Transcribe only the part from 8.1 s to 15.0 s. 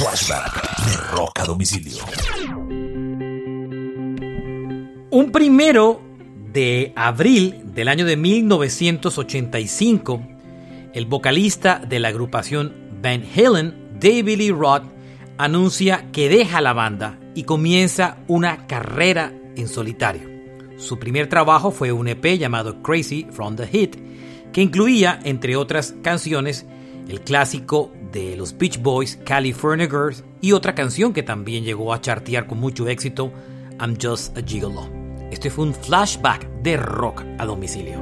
1985, el vocalista de la agrupación Van Halen, David Lee Roth,